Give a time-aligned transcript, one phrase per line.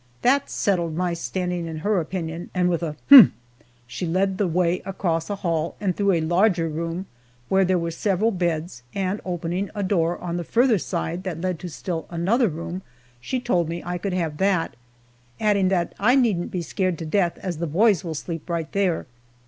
[0.23, 3.31] That settled my standing in her opinion, and with a "Humph!"
[3.85, 7.05] she led the way across a hall and through a large room
[7.49, 11.59] where there were several beds, and opening a door on the farther side that led
[11.59, 12.81] to still another room,
[13.19, 14.75] she told me I could have that,
[15.39, 19.05] adding that I "needn't be scared to death, as the boys will sleep right there."